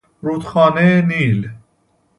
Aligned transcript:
رودخانه 0.21 1.01
نیل 1.01 1.49